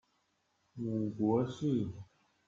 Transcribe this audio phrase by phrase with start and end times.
[0.73, 1.87] 母国氏。